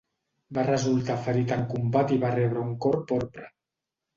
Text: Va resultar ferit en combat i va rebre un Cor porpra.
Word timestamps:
Va 0.57 0.63
resultar 0.69 1.17
ferit 1.27 1.53
en 1.57 1.63
combat 1.73 2.15
i 2.17 2.17
va 2.27 2.35
rebre 2.39 2.65
un 2.71 2.75
Cor 2.87 2.99
porpra. 3.13 3.53